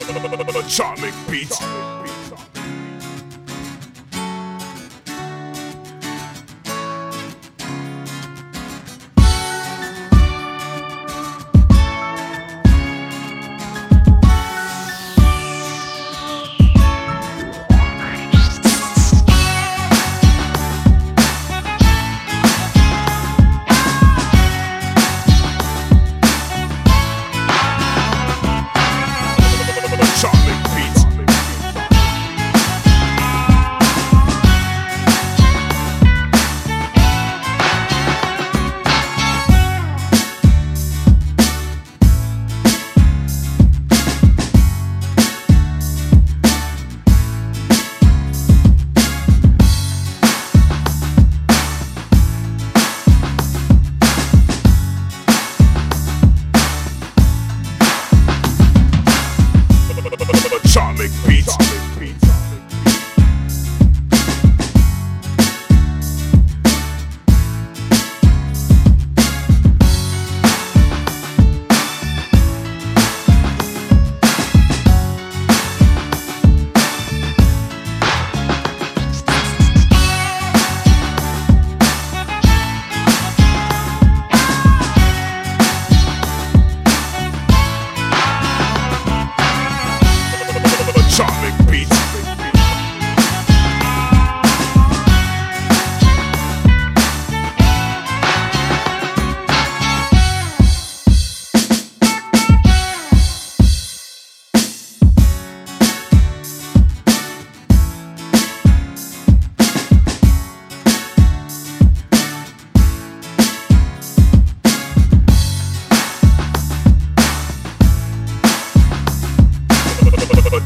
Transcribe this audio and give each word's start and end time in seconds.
Atomic 0.00 1.14
Beats. 1.30 1.58
Atomic 1.60 2.05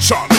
Atomic 0.00 0.29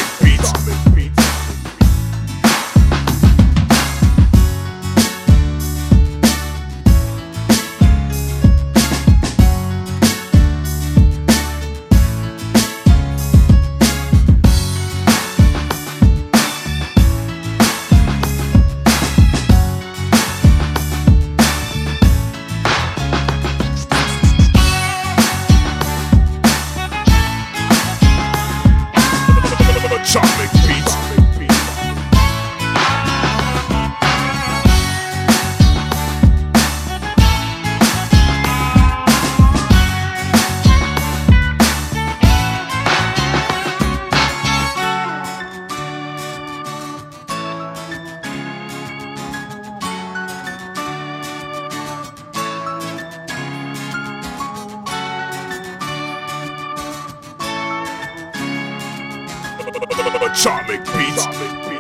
Atomic 60.34 60.82
Beats. 60.86 61.71